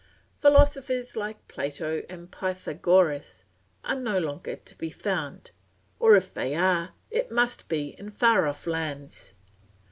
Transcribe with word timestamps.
Philosophers 0.39 1.15
like 1.15 1.47
Plato 1.47 2.01
and 2.09 2.31
Pythagoras 2.31 3.45
are 3.83 3.95
no 3.99 4.17
longer 4.17 4.55
to 4.55 4.75
be 4.75 4.89
found, 4.89 5.51
or 5.99 6.15
if 6.15 6.33
they 6.33 6.55
are, 6.55 6.93
it 7.11 7.29
must 7.31 7.67
be 7.67 7.89
in 7.99 8.09
far 8.09 8.47
off 8.47 8.65
lands. 8.65 9.35